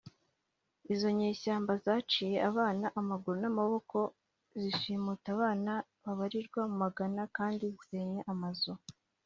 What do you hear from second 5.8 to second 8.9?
babarirwa mu magana kandi zisenya amazu